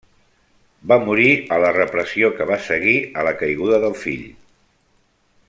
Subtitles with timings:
[0.91, 1.27] Va morir
[1.57, 4.27] a la repressió que va seguir a la caiguda del fill.